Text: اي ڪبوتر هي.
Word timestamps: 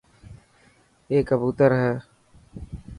اي 1.09 1.17
ڪبوتر 1.29 1.71
هي. 1.81 1.93